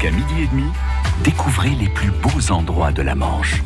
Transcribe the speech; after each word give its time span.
Jusqu'à 0.00 0.16
midi 0.16 0.44
et 0.44 0.46
demi, 0.46 0.70
découvrez 1.24 1.70
les 1.70 1.88
plus 1.90 2.10
beaux 2.10 2.52
endroits 2.52 2.90
de 2.90 3.02
la 3.02 3.14
Manche. 3.14 3.62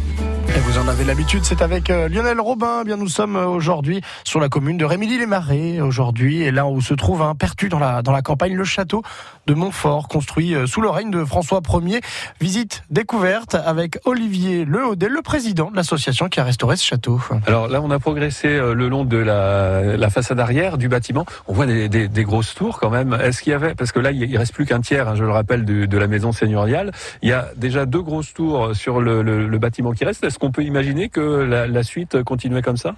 Vous 0.56 0.78
en 0.78 0.86
avez 0.86 1.04
l'habitude, 1.04 1.44
c'est 1.44 1.62
avec 1.62 1.90
euh, 1.90 2.08
Lionel 2.08 2.40
Robin. 2.40 2.80
Eh 2.82 2.84
bien, 2.84 2.96
nous 2.96 3.08
sommes 3.08 3.34
euh, 3.34 3.46
aujourd'hui 3.46 4.00
sur 4.22 4.38
la 4.38 4.48
commune 4.48 4.76
de 4.76 4.84
Rémilly-les-Marais, 4.84 5.80
aujourd'hui, 5.80 6.42
et 6.42 6.52
là 6.52 6.66
où 6.66 6.80
se 6.80 6.94
trouve 6.94 7.22
un 7.22 7.34
pertu 7.34 7.68
dans 7.68 7.80
la, 7.80 8.02
dans 8.02 8.12
la 8.12 8.22
campagne, 8.22 8.54
le 8.54 8.64
château 8.64 9.02
de 9.46 9.54
Montfort, 9.54 10.06
construit 10.06 10.54
euh, 10.54 10.66
sous 10.66 10.80
le 10.80 10.88
règne 10.88 11.10
de 11.10 11.24
François 11.24 11.60
Ier. 11.84 12.00
Visite 12.40 12.84
découverte 12.88 13.56
avec 13.56 13.98
Olivier 14.04 14.64
Leaudet, 14.64 15.08
le 15.08 15.22
président 15.22 15.72
de 15.72 15.76
l'association 15.76 16.28
qui 16.28 16.38
a 16.38 16.44
restauré 16.44 16.76
ce 16.76 16.84
château. 16.84 17.20
Alors 17.46 17.66
là, 17.66 17.80
on 17.82 17.90
a 17.90 17.98
progressé 17.98 18.48
le 18.48 18.88
long 18.88 19.04
de 19.04 19.16
la, 19.16 19.96
la 19.96 20.10
façade 20.10 20.38
arrière 20.38 20.78
du 20.78 20.88
bâtiment. 20.88 21.26
On 21.48 21.52
voit 21.52 21.66
des, 21.66 21.88
des, 21.88 22.24
grosses 22.24 22.54
tours 22.54 22.78
quand 22.78 22.90
même. 22.90 23.16
Est-ce 23.20 23.42
qu'il 23.42 23.50
y 23.50 23.54
avait, 23.54 23.74
parce 23.74 23.92
que 23.92 23.98
là, 23.98 24.12
il 24.12 24.36
reste 24.38 24.54
plus 24.54 24.66
qu'un 24.66 24.80
tiers, 24.80 25.08
hein, 25.08 25.14
je 25.16 25.24
le 25.24 25.32
rappelle, 25.32 25.64
de, 25.64 25.86
de, 25.86 25.98
la 25.98 26.06
maison 26.06 26.32
seigneuriale. 26.32 26.92
Il 27.22 27.28
y 27.28 27.32
a 27.32 27.48
déjà 27.56 27.86
deux 27.86 28.02
grosses 28.02 28.32
tours 28.32 28.74
sur 28.74 29.00
le, 29.00 29.22
le, 29.22 29.58
bâtiment 29.58 29.92
qui 29.92 30.04
reste. 30.04 30.24
Qu'on 30.44 30.52
peut 30.52 30.62
imaginer 30.62 31.08
que 31.08 31.20
la, 31.20 31.66
la, 31.66 31.82
suite 31.82 32.22
continuait 32.22 32.62
comme 32.62 32.76
ça? 32.76 32.96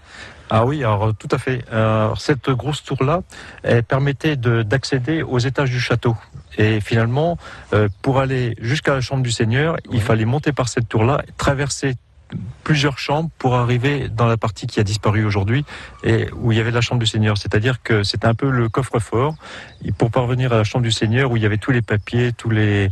Ah 0.50 0.64
oui, 0.64 0.78
alors 0.78 1.14
tout 1.14 1.28
à 1.30 1.38
fait. 1.38 1.64
Alors, 1.70 2.20
cette 2.20 2.50
grosse 2.50 2.82
tour-là, 2.82 3.22
permettait 3.88 4.36
d'accéder 4.36 5.22
aux 5.22 5.38
étages 5.38 5.70
du 5.70 5.80
château. 5.80 6.16
Et 6.58 6.80
finalement, 6.80 7.36
euh, 7.72 7.88
pour 8.02 8.18
aller 8.18 8.54
jusqu'à 8.60 8.94
la 8.94 9.00
chambre 9.00 9.22
du 9.22 9.30
Seigneur, 9.30 9.76
il 9.92 10.00
fallait 10.00 10.24
monter 10.24 10.52
par 10.52 10.68
cette 10.68 10.88
tour-là, 10.88 11.22
traverser 11.36 11.94
plusieurs 12.64 12.98
chambres 12.98 13.30
pour 13.38 13.54
arriver 13.54 14.08
dans 14.08 14.26
la 14.26 14.36
partie 14.36 14.66
qui 14.66 14.80
a 14.80 14.82
disparu 14.82 15.24
aujourd'hui 15.24 15.64
et 16.02 16.28
où 16.32 16.50
il 16.50 16.58
y 16.58 16.60
avait 16.60 16.72
la 16.72 16.80
chambre 16.80 16.98
du 16.98 17.06
Seigneur. 17.06 17.38
C'est-à-dire 17.38 17.82
que 17.82 18.02
c'était 18.02 18.26
un 18.26 18.34
peu 18.34 18.50
le 18.50 18.68
coffre-fort 18.68 19.36
pour 19.98 20.10
parvenir 20.10 20.52
à 20.52 20.56
la 20.56 20.64
chambre 20.64 20.82
du 20.82 20.90
Seigneur 20.90 21.30
où 21.30 21.36
il 21.36 21.42
y 21.42 21.46
avait 21.46 21.58
tous 21.58 21.70
les 21.70 21.82
papiers, 21.82 22.32
tous 22.32 22.50
les 22.50 22.90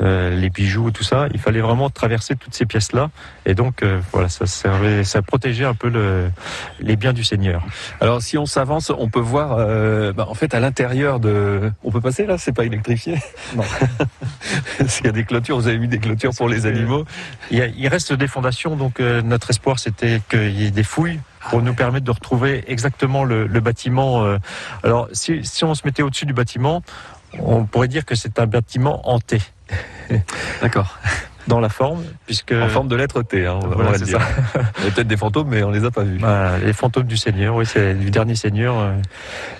euh, 0.00 0.34
les 0.34 0.50
bijoux, 0.50 0.90
tout 0.90 1.04
ça. 1.04 1.28
Il 1.32 1.38
fallait 1.38 1.60
vraiment 1.60 1.88
traverser 1.88 2.34
toutes 2.34 2.54
ces 2.54 2.66
pièces-là 2.66 3.10
et 3.46 3.54
donc 3.54 3.82
euh, 3.82 4.00
voilà, 4.10 4.28
ça 4.28 4.46
servait, 4.46 5.04
ça 5.04 5.22
protégeait 5.22 5.64
un 5.64 5.74
peu 5.74 5.88
le, 5.88 6.28
les 6.80 6.96
biens 6.96 7.12
du 7.12 7.22
Seigneur. 7.22 7.64
Alors 8.00 8.20
si 8.20 8.36
on 8.36 8.46
s'avance, 8.46 8.90
on 8.90 9.08
peut 9.08 9.20
voir 9.20 9.56
euh, 9.58 10.12
bah, 10.12 10.26
en 10.28 10.34
fait 10.34 10.54
à 10.54 10.60
l'intérieur 10.60 11.20
de. 11.20 11.70
On 11.84 11.92
peut 11.92 12.00
passer 12.00 12.26
là, 12.26 12.36
c'est 12.36 12.52
pas 12.52 12.64
électrifié? 12.64 13.18
Non. 13.54 13.62
S'il 14.88 15.06
y 15.06 15.08
a 15.08 15.12
des 15.12 15.24
clôtures, 15.24 15.56
vous 15.56 15.68
avez 15.68 15.78
mis 15.78 15.88
des 15.88 15.98
clôtures 15.98 16.32
pour 16.34 16.48
les 16.48 16.66
animaux. 16.66 17.04
Il, 17.52 17.58
y 17.58 17.62
a, 17.62 17.66
il 17.66 17.86
reste 17.86 18.12
des 18.12 18.26
fondations, 18.26 18.71
donc 18.76 19.00
euh, 19.00 19.22
notre 19.22 19.50
espoir 19.50 19.78
c'était 19.78 20.20
qu'il 20.28 20.60
y 20.60 20.66
ait 20.66 20.70
des 20.70 20.82
fouilles 20.82 21.20
pour 21.50 21.62
nous 21.62 21.74
permettre 21.74 22.04
de 22.04 22.10
retrouver 22.10 22.64
exactement 22.68 23.24
le, 23.24 23.46
le 23.46 23.60
bâtiment. 23.60 24.24
Euh. 24.24 24.38
Alors, 24.84 25.08
si, 25.12 25.44
si, 25.44 25.64
on 25.64 25.74
se 25.74 25.82
mettait 25.84 26.02
au-dessus 26.02 26.26
du 26.26 26.32
bâtiment, 26.32 26.82
on 27.38 27.64
pourrait 27.64 27.88
dire 27.88 28.04
que 28.04 28.14
c'est 28.14 28.38
un 28.38 28.46
bâtiment 28.46 29.08
hanté. 29.08 29.40
D'accord. 30.60 30.98
Dans 31.46 31.60
la 31.60 31.68
forme, 31.68 32.04
puisque 32.26 32.52
en 32.52 32.68
forme 32.68 32.88
de 32.88 32.96
lettre 32.96 33.22
T, 33.22 33.46
hein, 33.46 33.58
on 33.62 33.66
voilà, 33.66 33.90
va 33.90 33.98
le 33.98 34.04
dire. 34.04 34.20
Il 34.78 34.84
y 34.84 34.88
a 34.88 34.90
peut-être 34.90 35.08
des 35.08 35.16
fantômes, 35.16 35.48
mais 35.48 35.62
on 35.62 35.70
les 35.70 35.84
a 35.84 35.90
pas 35.90 36.04
vus. 36.04 36.18
Voilà, 36.18 36.58
les 36.58 36.72
fantômes 36.72 37.06
du 37.06 37.16
Seigneur, 37.16 37.56
oui, 37.56 37.66
c'est 37.66 37.94
du 37.94 38.10
dernier 38.10 38.36
Seigneur. 38.36 38.92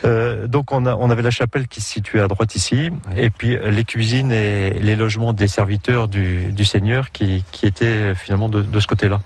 Euh, 0.05 0.47
donc 0.47 0.72
on 0.72 0.86
a, 0.86 0.94
on 0.94 1.10
avait 1.10 1.22
la 1.22 1.30
chapelle 1.30 1.66
qui 1.66 1.80
se 1.80 1.91
situait 1.91 2.20
à 2.20 2.28
droite 2.28 2.55
ici, 2.55 2.91
et 3.16 3.30
puis 3.30 3.58
les 3.64 3.84
cuisines 3.84 4.33
et 4.33 4.70
les 4.70 4.97
logements 4.97 5.33
des 5.33 5.48
serviteurs 5.48 6.08
du, 6.08 6.53
du 6.53 6.64
Seigneur 6.64 7.10
qui, 7.10 7.44
qui 7.50 7.66
étaient 7.66 8.14
finalement 8.14 8.48
de, 8.48 8.62
de 8.62 8.80
ce 8.80 8.86
côté-là. 8.86 9.20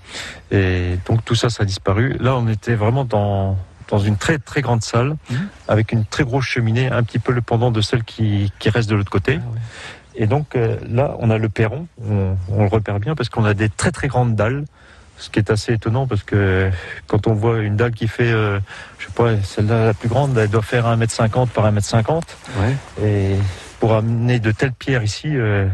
Et 0.51 0.97
donc 1.07 1.23
tout 1.25 1.35
ça, 1.35 1.49
ça 1.49 1.63
a 1.63 1.65
disparu. 1.65 2.15
Là, 2.19 2.35
on 2.35 2.47
était 2.47 2.75
vraiment 2.75 3.05
dans 3.05 3.57
dans 3.89 3.99
une 3.99 4.17
très 4.17 4.37
très 4.37 4.61
grande 4.61 4.83
salle 4.83 5.15
mmh. 5.29 5.35
avec 5.67 5.91
une 5.91 6.05
très 6.05 6.23
grosse 6.23 6.45
cheminée, 6.45 6.89
un 6.89 7.03
petit 7.03 7.19
peu 7.19 7.31
le 7.31 7.41
pendant 7.41 7.71
de 7.71 7.81
celle 7.81 8.03
qui, 8.03 8.51
qui 8.59 8.69
reste 8.69 8.89
de 8.89 8.95
l'autre 8.95 9.11
côté. 9.11 9.39
Ah, 9.41 9.49
ouais. 9.49 9.59
Et 10.17 10.25
donc 10.25 10.55
euh, 10.55 10.77
là, 10.89 11.15
on 11.19 11.29
a 11.29 11.37
le 11.37 11.47
perron, 11.47 11.87
on, 12.03 12.35
on 12.49 12.63
le 12.63 12.69
repère 12.69 12.99
bien 12.99 13.15
parce 13.15 13.29
qu'on 13.29 13.45
a 13.45 13.53
des 13.53 13.69
très 13.69 13.91
très 13.91 14.07
grandes 14.07 14.35
dalles, 14.35 14.65
ce 15.17 15.29
qui 15.29 15.39
est 15.39 15.51
assez 15.51 15.73
étonnant 15.73 16.07
parce 16.07 16.23
que 16.23 16.69
quand 17.05 17.27
on 17.27 17.33
voit 17.33 17.59
une 17.59 17.75
dalle 17.75 17.91
qui 17.91 18.07
fait, 18.07 18.31
euh, 18.31 18.59
je 18.97 19.05
sais 19.05 19.11
pas, 19.13 19.39
celle-là 19.43 19.85
la 19.85 19.93
plus 19.93 20.09
grande, 20.09 20.37
elle 20.37 20.49
doit 20.49 20.63
faire 20.63 20.85
1m50 20.87 21.49
par 21.49 21.71
1m50. 21.71 22.21
Ouais. 22.59 23.05
Et 23.05 23.35
pour 23.79 23.93
amener 23.93 24.39
de 24.39 24.51
telles 24.51 24.73
pierres 24.73 25.03
ici, 25.03 25.29
euh, 25.33 25.67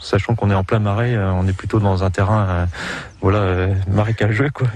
sachant 0.00 0.34
qu'on 0.34 0.50
est 0.50 0.54
en 0.54 0.64
plein 0.64 0.78
marais, 0.78 1.16
on 1.16 1.46
est 1.46 1.52
plutôt 1.52 1.78
dans 1.78 2.04
un 2.04 2.10
terrain 2.10 2.46
euh, 2.48 2.66
voilà 3.20 3.38
euh, 3.38 3.74
marécageux 3.88 4.50
quoi. 4.50 4.66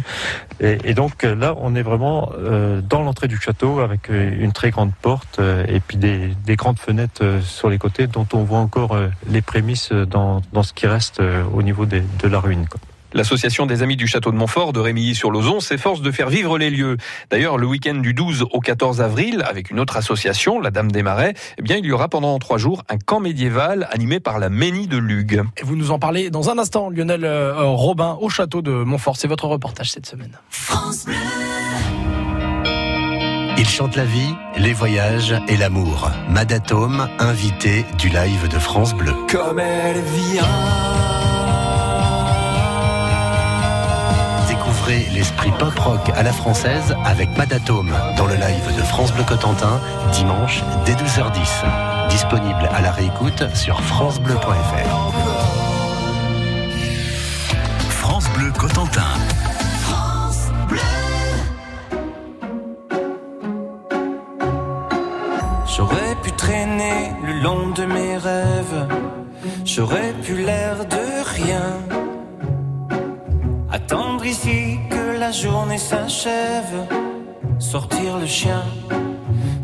Et, 0.60 0.94
donc 0.94 1.22
là, 1.22 1.54
on 1.58 1.74
est 1.74 1.82
vraiment 1.82 2.32
euh, 2.38 2.80
dans 2.80 3.02
l'entrée 3.02 3.28
du 3.28 3.36
château 3.36 3.80
avec 3.80 4.08
une 4.08 4.52
très 4.52 4.70
grande 4.70 4.92
porte 4.94 5.40
et 5.68 5.80
puis 5.80 5.96
des, 5.96 6.34
des, 6.44 6.56
grandes 6.56 6.78
fenêtres 6.78 7.40
sur 7.42 7.68
les 7.68 7.78
côtés 7.78 8.06
dont 8.06 8.26
on 8.32 8.44
voit 8.44 8.60
encore 8.60 8.96
les 9.28 9.42
prémices 9.42 9.92
dans, 9.92 10.42
ce 10.62 10.72
qui 10.72 10.86
reste 10.86 11.20
au 11.52 11.62
niveau 11.62 11.86
de 11.86 12.28
la 12.28 12.38
ruine. 12.38 12.66
L'association 13.14 13.64
des 13.64 13.82
Amis 13.82 13.96
du 13.96 14.08
Château 14.08 14.32
de 14.32 14.36
Montfort 14.36 14.72
de 14.72 14.80
Rémilly-sur-Lozon 14.80 15.60
s'efforce 15.60 16.02
de 16.02 16.10
faire 16.10 16.28
vivre 16.28 16.58
les 16.58 16.68
lieux. 16.68 16.96
D'ailleurs, 17.30 17.58
le 17.58 17.66
week-end 17.66 17.94
du 17.94 18.12
12 18.12 18.46
au 18.50 18.58
14 18.58 19.00
avril, 19.00 19.44
avec 19.48 19.70
une 19.70 19.78
autre 19.78 19.96
association, 19.96 20.60
la 20.60 20.72
Dame 20.72 20.90
des 20.90 21.04
Marais, 21.04 21.34
eh 21.56 21.62
bien, 21.62 21.76
il 21.76 21.86
y 21.86 21.92
aura 21.92 22.08
pendant 22.08 22.36
trois 22.40 22.58
jours 22.58 22.82
un 22.88 22.98
camp 22.98 23.20
médiéval 23.20 23.86
animé 23.92 24.18
par 24.18 24.40
la 24.40 24.50
Ménie 24.50 24.88
de 24.88 24.96
Lugue. 24.96 25.44
Et 25.56 25.62
vous 25.62 25.76
nous 25.76 25.92
en 25.92 26.00
parlez 26.00 26.30
dans 26.30 26.50
un 26.50 26.58
instant, 26.58 26.90
Lionel 26.90 27.24
euh, 27.24 27.62
Robin, 27.62 28.18
au 28.20 28.28
Château 28.28 28.62
de 28.62 28.72
Montfort. 28.72 29.16
C'est 29.16 29.28
votre 29.28 29.46
reportage 29.46 29.92
cette 29.92 30.06
semaine. 30.06 30.36
France 30.50 31.04
Bleu. 31.04 31.14
Il 33.56 33.68
chante 33.68 33.94
la 33.94 34.04
vie, 34.04 34.34
les 34.58 34.72
voyages 34.72 35.34
et 35.46 35.56
l'amour. 35.56 36.10
Madatome, 36.28 37.08
invité 37.20 37.86
du 37.96 38.08
live 38.08 38.48
de 38.48 38.58
France 38.58 38.92
Bleu. 38.94 39.12
Comme 39.30 39.60
elle 39.60 40.02
vient. 40.02 41.13
L'esprit 44.86 45.50
pop-rock 45.58 46.10
à 46.14 46.22
la 46.22 46.32
française 46.32 46.94
avec 47.04 47.34
Madatome 47.38 47.90
dans 48.16 48.26
le 48.26 48.34
live 48.34 48.76
de 48.76 48.82
France 48.82 49.12
Bleu 49.12 49.24
Cotentin, 49.24 49.80
dimanche 50.12 50.62
dès 50.84 50.92
12h10. 50.92 52.08
Disponible 52.10 52.68
à 52.70 52.82
la 52.82 52.90
réécoute 52.90 53.44
sur 53.54 53.80
francebleu.fr. 53.82 55.12
France 57.88 58.28
Bleu 58.36 58.52
Cotentin. 58.52 59.14
France 59.80 60.48
Bleu. 60.68 60.78
J'aurais 65.66 66.14
pu 66.22 66.32
traîner 66.32 67.12
le 67.24 67.40
long 67.40 67.70
de 67.70 67.84
mes 67.84 68.18
rêves. 68.18 68.88
J'aurais 69.64 70.12
pu 70.22 70.36
l'air 70.36 70.84
de 70.84 71.24
rien 71.24 72.03
Attendre 73.74 74.24
ici 74.24 74.78
que 74.88 75.18
la 75.18 75.32
journée 75.32 75.78
s'achève, 75.78 76.76
sortir 77.58 78.18
le 78.18 78.26
chien. 78.26 78.62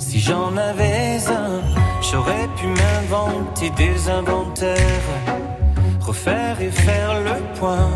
Si 0.01 0.19
j'en 0.19 0.57
avais 0.57 1.19
un, 1.29 1.61
j'aurais 2.03 2.49
pu 2.57 2.67
m'inventer 2.67 3.71
des 3.83 4.11
inventaires, 4.11 5.11
refaire 6.01 6.61
et 6.61 6.73
faire 6.73 7.21
le 7.21 7.37
point. 7.61 7.93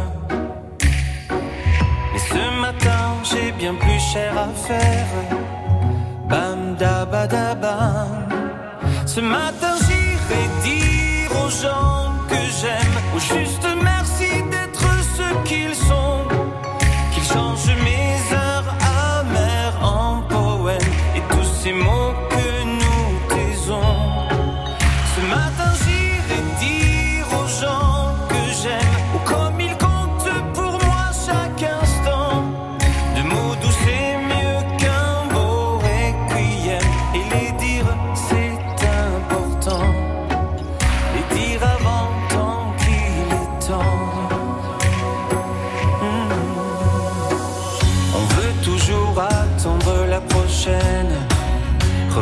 Mais 2.12 2.22
ce 2.32 2.60
matin, 2.60 3.04
j'ai 3.24 3.50
bien 3.50 3.74
plus 3.74 4.00
cher 4.12 4.38
à 4.38 4.50
faire. 4.68 5.10
Bam 6.28 6.76
da 6.78 7.04
ba 7.06 7.26
da 7.26 7.56
bam. 7.56 8.28
Ce 9.04 9.18
matin, 9.18 9.74
j'irai 9.86 10.44
dire 10.62 11.30
aux 11.44 11.50
gens 11.50 12.12
que 12.28 12.40
j'aime, 12.60 12.96
au 13.16 13.18
juste 13.18 13.66
merci 13.82 14.30
d'être 14.52 14.86
ce 15.16 15.48
qu'ils 15.48 15.74
sont. 15.74 16.03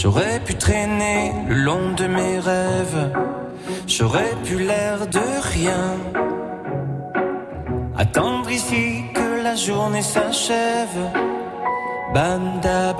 J'aurais 0.00 0.38
pu 0.38 0.54
traîner 0.54 1.32
le 1.48 1.56
long 1.56 1.92
de 1.96 2.06
mes 2.06 2.38
rêves, 2.38 3.10
j'aurais 3.88 4.32
pu 4.44 4.56
l'air 4.60 5.08
de 5.08 5.26
rien. 5.54 5.96
Attendre 7.96 8.48
ici 8.48 9.02
que 9.12 9.42
la 9.42 9.56
journée 9.56 10.02
s'achève. 10.02 11.00
Bam 12.14 12.60
da 12.62 12.94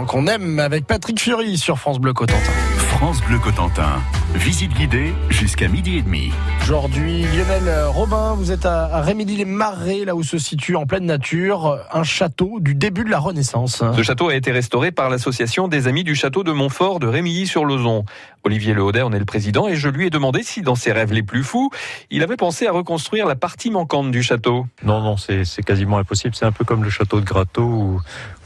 gens 0.00 0.06
qu'on 0.06 0.26
aime 0.26 0.58
avec 0.58 0.86
Patrick 0.86 1.20
Fury 1.20 1.58
sur 1.58 1.78
France 1.78 1.98
Bleu 1.98 2.12
Cotentin. 2.12 2.52
France 2.78 3.20
Bleu 3.22 3.38
Cotentin. 3.38 4.00
Visite 4.34 4.72
guidée 4.72 5.12
jusqu'à 5.28 5.68
midi 5.68 5.96
et 5.96 6.02
demi. 6.02 6.32
Aujourd'hui, 6.62 7.22
Lionel 7.22 7.86
Robin, 7.86 8.34
vous 8.34 8.52
êtes 8.52 8.64
à 8.66 9.00
Rémilly-les-Marais, 9.00 10.04
là 10.04 10.14
où 10.14 10.22
se 10.22 10.38
situe 10.38 10.76
en 10.76 10.86
pleine 10.86 11.04
nature 11.04 11.78
un 11.92 12.04
château 12.04 12.58
du 12.60 12.74
début 12.74 13.04
de 13.04 13.10
la 13.10 13.18
Renaissance. 13.18 13.82
Ce 13.96 14.02
château 14.02 14.28
a 14.28 14.34
été 14.34 14.52
restauré 14.52 14.92
par 14.92 15.10
l'association 15.10 15.68
des 15.68 15.88
Amis 15.88 16.04
du 16.04 16.14
Château 16.14 16.44
de 16.44 16.52
Montfort 16.52 17.00
de 17.00 17.06
Rémilly-sur-Lozon. 17.06 18.04
Olivier 18.44 18.72
Lehaudet 18.72 19.02
en 19.02 19.12
est 19.12 19.18
le 19.18 19.24
président 19.24 19.68
et 19.68 19.76
je 19.76 19.88
lui 19.88 20.06
ai 20.06 20.10
demandé 20.10 20.42
si, 20.42 20.62
dans 20.62 20.76
ses 20.76 20.92
rêves 20.92 21.12
les 21.12 21.22
plus 21.22 21.42
fous, 21.42 21.70
il 22.10 22.22
avait 22.22 22.36
pensé 22.36 22.66
à 22.66 22.72
reconstruire 22.72 23.26
la 23.26 23.34
partie 23.34 23.70
manquante 23.70 24.10
du 24.10 24.22
château. 24.22 24.66
Non, 24.82 25.00
non, 25.00 25.16
c'est 25.16 25.62
quasiment 25.64 25.98
impossible. 25.98 26.34
C'est 26.34 26.46
un 26.46 26.52
peu 26.52 26.64
comme 26.64 26.84
le 26.84 26.90
château 26.90 27.20
de 27.20 27.26
Gratteau 27.26 27.62
où, 27.62 28.00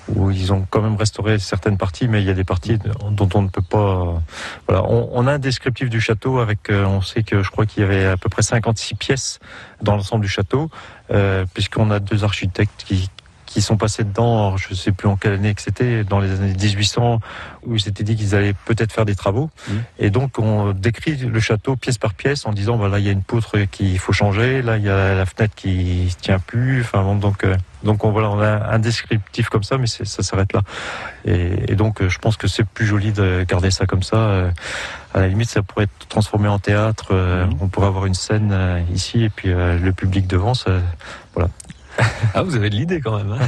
où 0.09 0.31
ils 0.31 0.53
ont 0.53 0.67
quand 0.69 0.83
même 0.83 0.97
restauré 0.97 1.39
certaines 1.39 1.79
parties, 1.79 2.09
mais 2.09 2.21
il 2.23 2.27
y 2.27 2.31
a 2.31 2.35
des 2.35 2.45
parties 2.45 2.79
dont 3.11 3.29
on 3.35 3.43
ne 3.43 3.49
peut 3.49 3.63
pas. 3.63 4.23
Voilà, 4.69 4.85
on, 4.85 5.09
on 5.13 5.27
a 5.27 5.35
un 5.35 5.39
descriptif 5.39 5.89
du 5.89 6.01
château 6.01 6.41
avec. 6.41 6.71
euh, 6.71 6.85
On 6.85 7.01
sait 7.01 7.23
que 7.23 7.43
je 7.43 7.51
crois 7.51 7.67
qu'il 7.67 7.83
y 7.83 7.87
avait 7.87 8.05
à 8.07 8.17
peu 8.17 8.29
près 8.29 8.43
56 8.43 8.95
pièces 8.97 9.39
dans 9.83 9.97
l'ensemble 9.97 10.23
du 10.23 10.29
château, 10.29 10.71
euh, 11.11 11.47
puisqu'on 11.55 11.91
a 11.91 12.01
deux 12.01 12.25
architectes 12.25 12.85
qui 12.87 13.11
qui 13.55 13.63
sont 13.63 13.77
passés 13.77 14.03
dedans, 14.03 14.49
alors 14.49 14.59
je 14.59 14.71
ne 14.71 14.75
sais 14.75 14.91
plus 14.91 15.07
en 15.07 15.15
quelle 15.17 15.35
année 15.35 15.55
que 15.55 15.63
c'était, 15.63 16.03
dans 16.03 16.19
les 16.19 16.33
années 16.33 16.55
1800, 16.55 17.21
où 17.65 17.77
ils 17.77 17.81
s'étaient 17.81 18.03
dit 18.03 18.17
qu'ils 18.17 18.35
allaient 18.35 18.53
peut-être 18.65 18.93
faire 18.93 19.05
des 19.05 19.15
travaux. 19.15 19.49
Mhm. 19.69 19.83
Et 20.01 20.11
donc 20.11 20.41
on 20.41 20.73
décrit 20.73 21.17
le 21.17 21.39
château 21.41 21.77
pièce 21.77 21.97
par 21.99 22.15
pièce 22.15 22.47
en 22.47 22.53
disant, 22.53 22.77
voilà, 22.77 22.99
il 22.99 23.05
y 23.07 23.09
a 23.09 23.13
une 23.13 23.23
poutre 23.23 23.57
qu'il 23.71 23.97
faut 24.01 24.13
changer, 24.13 24.61
là 24.61 24.77
il 24.77 24.83
y 24.83 24.89
a 24.91 25.15
la 25.15 25.25
fenêtre 25.25 25.55
qui 25.55 26.15
tient 26.21 26.41
plus, 26.41 26.81
enfin 26.81 27.03
bon, 27.05 27.15
donc 27.15 27.45
euh, 27.45 27.57
donc 27.85 28.03
on, 28.05 28.11
voilà, 28.11 28.31
on 28.31 28.41
a 28.41 28.73
un 28.75 28.79
descriptif 28.81 29.49
comme 29.51 29.63
ça, 29.63 29.77
mais 29.79 29.87
ça 29.87 30.23
s'arrête 30.23 30.53
là. 30.53 30.63
Et, 31.25 31.71
et 31.73 31.77
donc 31.77 32.01
euh, 32.03 32.09
je 32.09 32.19
pense 32.19 32.37
que 32.37 32.49
c'est 32.49 32.65
plus 32.65 32.87
joli 32.87 33.13
de 33.13 33.45
garder 33.47 33.71
ça 33.71 33.87
comme 33.87 34.03
ça. 34.03 34.17
euh, 34.17 34.51
à 35.13 35.21
la 35.21 35.29
limite, 35.29 35.49
ça 35.49 35.63
pourrait 35.63 35.85
être 35.85 36.09
transformé 36.09 36.49
en 36.49 36.59
théâtre. 36.59 37.09
euh, 37.13 37.47
Mhm. 37.47 37.59
On 37.61 37.69
pourrait 37.69 37.87
avoir 37.87 38.07
une 38.07 38.15
scène 38.15 38.53
ici 38.93 39.23
et 39.23 39.29
puis 39.31 39.51
le 39.51 39.93
public 39.93 40.27
devant. 40.27 40.55
Ça, 40.55 40.81
Ah, 42.35 42.43
vous 42.43 42.57
avez 42.57 42.71
de 42.71 42.75
l'idée 42.77 43.01
quand 43.01 43.17
même. 43.17 43.33
hein 43.33 43.47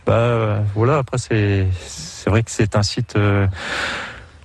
bah 0.06 0.60
voilà, 0.74 0.98
après 0.98 1.18
c'est 1.18 1.66
c'est 1.86 2.30
vrai 2.30 2.42
que 2.42 2.50
c'est 2.50 2.76
un 2.76 2.82
site 2.82 3.16
euh, 3.16 3.46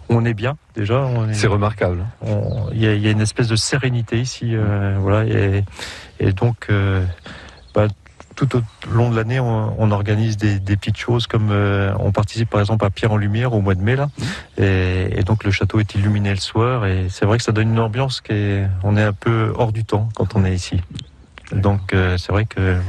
où 0.09 0.15
on 0.15 0.25
est 0.25 0.33
bien 0.33 0.55
déjà. 0.75 1.07
C'est 1.33 1.47
remarquable. 1.47 2.05
on- 2.21 2.69
Il 2.73 2.81
y, 2.81 2.87
a, 2.87 2.93
il 2.93 3.01
y 3.01 3.07
a 3.07 3.11
une 3.11 3.21
espèce 3.21 3.47
de 3.47 3.55
sérénité 3.55 4.19
ici, 4.19 4.51
euh, 4.55 4.97
voilà, 4.99 5.25
et, 5.25 5.63
et 6.19 6.31
donc 6.31 6.67
euh, 6.69 7.03
bah, 7.75 7.87
tout 8.35 8.55
au 8.57 8.61
long 8.89 9.09
de 9.09 9.15
l'année, 9.15 9.39
on, 9.39 9.75
on 9.77 9.91
organise 9.91 10.37
des, 10.37 10.59
des 10.59 10.77
petites 10.77 10.97
choses 10.97 11.27
comme 11.27 11.49
euh, 11.51 11.93
on 11.99 12.11
participe 12.11 12.49
par 12.49 12.61
exemple 12.61 12.85
à 12.85 12.89
Pierre 12.89 13.11
en 13.11 13.17
Lumière 13.17 13.53
au 13.53 13.61
mois 13.61 13.75
de 13.75 13.81
mai 13.81 13.95
là, 13.97 14.07
et, 14.57 15.09
et 15.19 15.23
donc 15.23 15.43
le 15.43 15.51
château 15.51 15.79
est 15.79 15.95
illuminé 15.95 16.29
le 16.29 16.37
soir, 16.37 16.85
et 16.85 17.07
c'est 17.09 17.25
vrai 17.25 17.37
que 17.37 17.43
ça 17.43 17.51
donne 17.51 17.69
une 17.71 17.79
ambiance 17.79 18.21
qui 18.21 18.31
est, 18.33 18.67
on 18.83 18.95
est 18.95 19.03
un 19.03 19.13
peu 19.13 19.51
hors 19.55 19.71
du 19.73 19.83
temps 19.83 20.07
quand 20.15 20.35
on 20.35 20.45
est 20.45 20.53
ici. 20.53 20.79
Donc 21.53 21.93
euh, 21.93 22.17
c'est 22.17 22.31
vrai 22.31 22.45
que 22.45 22.59
euh, 22.59 22.79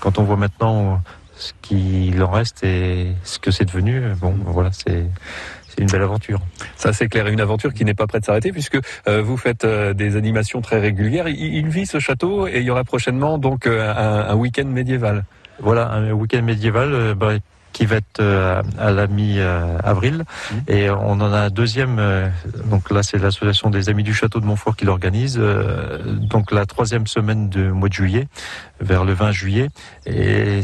quand 0.00 0.18
on 0.18 0.24
voit 0.24 0.36
maintenant 0.36 1.02
ce 1.36 1.52
qu'il 1.62 2.22
en 2.22 2.30
reste 2.30 2.64
et 2.64 3.12
ce 3.22 3.38
que 3.38 3.50
c'est 3.50 3.64
devenu, 3.64 4.00
bon 4.20 4.34
voilà, 4.46 4.70
c'est 4.72 5.04
c'est 5.68 5.82
une 5.82 5.90
belle 5.90 6.02
aventure. 6.02 6.40
Ça 6.76 6.92
c'est 6.92 7.08
clair, 7.08 7.28
une 7.28 7.40
aventure 7.40 7.72
qui 7.72 7.84
n'est 7.84 7.94
pas 7.94 8.06
prête 8.06 8.22
de 8.22 8.26
s'arrêter 8.26 8.50
puisque 8.50 8.78
euh, 9.06 9.22
vous 9.22 9.36
faites 9.36 9.64
euh, 9.64 9.94
des 9.94 10.16
animations 10.16 10.60
très 10.60 10.80
régulières. 10.80 11.28
Il, 11.28 11.54
il 11.54 11.68
vit 11.68 11.86
ce 11.86 12.00
château 12.00 12.48
et 12.48 12.56
il 12.56 12.62
y 12.64 12.70
aura 12.70 12.84
prochainement 12.84 13.38
donc 13.38 13.66
euh, 13.66 13.92
un, 13.92 14.30
un 14.30 14.34
week-end 14.34 14.66
médiéval. 14.66 15.24
Voilà, 15.60 15.90
un 15.90 16.12
week-end 16.12 16.42
médiéval 16.42 16.92
euh, 16.92 17.14
bah, 17.14 17.34
qui 17.78 17.86
va 17.86 17.94
être 17.94 18.18
euh, 18.18 18.60
à 18.76 18.90
la 18.90 19.06
mi-avril. 19.06 20.24
Mhm. 20.50 20.62
Et 20.66 20.90
on 20.90 21.12
en 21.12 21.32
a 21.32 21.42
un 21.42 21.48
deuxième, 21.48 22.00
euh, 22.00 22.28
donc 22.64 22.90
là 22.90 23.04
c'est 23.04 23.18
l'association 23.18 23.70
des 23.70 23.88
Amis 23.88 24.02
du 24.02 24.12
Château 24.12 24.40
de 24.40 24.46
Montfort 24.46 24.74
qui 24.74 24.84
l'organise, 24.84 25.36
euh, 25.38 25.98
donc 26.04 26.50
la 26.50 26.66
troisième 26.66 27.06
semaine 27.06 27.48
du 27.48 27.70
mois 27.70 27.88
de 27.88 27.94
juillet, 27.94 28.26
vers 28.80 29.04
le 29.04 29.12
20 29.12 29.30
juillet. 29.30 29.68
Et 30.06 30.62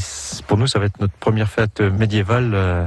pour 0.49 0.59
nous, 0.59 0.67
ça 0.67 0.81
va 0.81 0.87
être 0.87 0.99
notre 0.99 1.15
première 1.15 1.49
fête 1.49 1.81
médiévale 1.81 2.51
euh, 2.53 2.87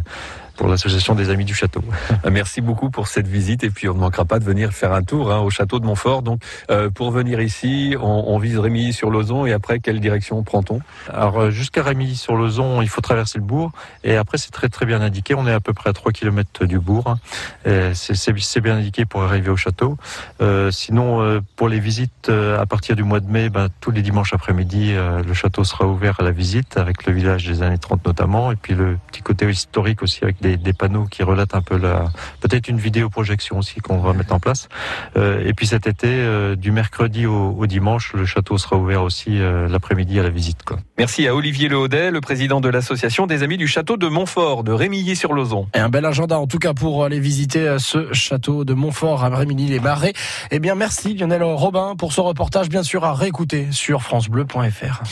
pour 0.58 0.68
l'association 0.68 1.16
des 1.16 1.30
Amis 1.30 1.46
du 1.46 1.54
Château. 1.54 1.84
Merci 2.32 2.62
beaucoup 2.62 2.90
pour 2.90 3.08
cette 3.08 3.28
visite 3.28 3.64
et 3.64 3.70
puis 3.70 3.88
on 3.88 3.94
ne 3.94 4.00
manquera 4.00 4.26
pas 4.26 4.40
de 4.40 4.44
venir 4.44 4.74
faire 4.74 4.92
un 4.92 5.04
tour 5.04 5.32
hein, 5.32 5.40
au 5.40 5.50
château 5.50 5.80
de 5.80 5.86
Montfort. 5.86 6.24
Donc 6.24 6.42
euh, 6.72 6.90
pour 6.90 7.12
venir 7.12 7.40
ici, 7.40 7.96
on, 8.02 8.26
on 8.28 8.38
vise 8.40 8.58
Rémy 8.58 8.92
sur 8.92 9.10
Lozon 9.12 9.46
et 9.46 9.54
après 9.54 9.80
quelle 9.80 10.00
direction 10.00 10.42
prend-on? 10.44 10.82
Alors 11.14 11.40
euh, 11.40 11.52
jusqu'à 11.52 11.84
Rémy 11.84 12.16
sur 12.16 12.36
Lozon, 12.36 12.82
il 12.82 12.90
faut 12.90 13.02
traverser 13.02 13.38
le 13.38 13.46
bourg 13.46 13.72
et 14.04 14.18
après 14.18 14.38
c'est 14.38 14.52
très 14.52 14.68
très 14.68 14.86
bien 14.86 15.02
indiqué. 15.02 15.36
On 15.36 15.48
est 15.48 15.54
à 15.54 15.60
peu 15.60 15.74
près 15.74 15.92
à 15.92 15.94
3 15.94 16.12
km 16.12 16.66
du 16.66 16.80
bourg. 16.80 17.06
hein. 17.08 17.94
C'est 17.94 18.62
bien 18.62 18.78
indiqué 18.78 19.06
pour 19.06 19.22
arriver 19.22 19.52
au 19.52 19.58
château. 19.58 19.98
Euh, 20.42 20.72
sinon 20.72 21.22
euh, 21.22 21.40
pour 21.56 21.70
les 21.70 21.80
visites 21.80 22.30
à 22.30 22.66
partir 22.66 22.96
du 22.96 23.04
mois 23.04 23.20
de 23.20 23.30
mai, 23.30 23.50
ben, 23.50 23.70
tous 23.80 23.92
les 23.92 24.02
dimanches 24.02 24.34
après-midi, 24.34 24.94
le 24.94 25.34
château 25.34 25.64
sera 25.64 25.86
ouvert 25.86 26.16
à 26.20 26.24
la 26.24 26.32
visite 26.32 26.78
avec 26.78 27.06
le 27.06 27.14
village 27.14 27.46
des 27.46 27.62
années 27.62 27.78
30 27.78 28.06
notamment 28.06 28.52
et 28.52 28.56
puis 28.56 28.74
le 28.74 28.98
petit 29.08 29.22
côté 29.22 29.48
historique 29.50 30.02
aussi 30.02 30.24
avec 30.24 30.42
des, 30.42 30.47
des 30.56 30.74
panneaux 30.74 31.06
qui 31.06 31.24
relatent 31.24 31.56
un 31.56 31.62
peu 31.62 31.78
la 31.78 32.06
peut-être 32.40 32.70
une 32.70 32.78
vidéo 32.78 33.10
projection 33.10 33.58
aussi 33.58 33.80
qu'on 33.82 33.98
va 33.98 34.14
mettre 34.14 34.34
en 34.34 34.40
place. 34.40 34.70
Euh, 35.18 35.46
et 35.46 35.54
puis 35.54 35.68
cet 35.68 35.88
été, 35.88 36.08
euh, 36.08 36.56
du 36.56 36.72
mercredi 36.72 37.26
au, 37.26 37.56
au 37.58 37.68
dimanche, 37.68 38.14
le 38.14 38.26
château 38.26 38.58
sera 38.58 38.78
ouvert 38.78 39.04
aussi 39.04 39.42
euh, 39.42 39.68
l'après-midi 39.68 40.20
à 40.20 40.24
la 40.24 40.30
visite. 40.30 40.64
Quoi. 40.64 40.78
Merci 40.98 41.28
à 41.28 41.36
Olivier 41.36 41.68
Lehaudet, 41.68 42.12
le 42.12 42.22
président 42.22 42.62
de 42.62 42.70
l'association 42.70 43.28
des 43.28 43.44
Amis 43.44 43.58
du 43.58 43.68
Château 43.68 43.98
de 43.98 44.08
Montfort 44.08 44.64
de 44.64 44.72
Rémilly-sur-Lozon. 44.72 45.68
Et 45.74 45.80
un 45.80 45.90
bel 45.90 46.06
agenda 46.06 46.40
en 46.40 46.48
tout 46.48 46.60
cas 46.60 46.74
pour 46.74 47.04
aller 47.04 47.20
visiter 47.20 47.76
ce 47.80 48.14
château 48.14 48.64
de 48.64 48.74
Montfort 48.74 49.24
à 49.24 49.30
Rémilly-les-Marais. 49.30 50.14
Eh 50.52 50.60
bien 50.60 50.76
merci 50.76 51.16
Lionel 51.16 51.44
Robin 51.44 51.96
pour 51.98 52.14
ce 52.14 52.22
reportage 52.22 52.70
bien 52.70 52.84
sûr 52.84 53.04
à 53.04 53.14
réécouter 53.14 53.68
sur 53.72 54.04
francebleu.fr. 54.04 55.04